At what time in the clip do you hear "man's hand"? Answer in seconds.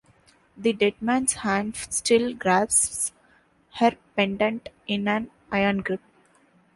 0.99-1.75